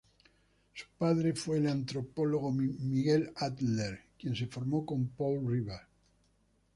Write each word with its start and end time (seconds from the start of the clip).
Su 0.73 0.85
padre 0.97 1.33
fue 1.35 1.59
el 1.59 1.67
antropólogo 1.67 2.51
Miguel 2.51 3.31
Adler, 3.35 3.99
quien 4.17 4.35
se 4.35 4.47
formó 4.47 4.83
con 4.83 5.09
Paul 5.09 5.47
Rivet. 5.47 5.81